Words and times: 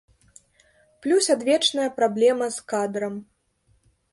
Плюс 1.05 1.25
адвечная 1.35 1.87
праблема 1.99 2.45
з 2.57 2.67
кадрам. 2.75 3.13